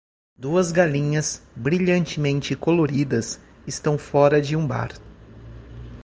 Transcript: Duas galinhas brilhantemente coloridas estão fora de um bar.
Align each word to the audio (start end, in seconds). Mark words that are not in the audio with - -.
Duas 0.35 0.71
galinhas 0.71 1.43
brilhantemente 1.55 2.55
coloridas 2.55 3.39
estão 3.67 3.99
fora 3.99 4.41
de 4.41 4.55
um 4.55 4.65
bar. 4.65 4.89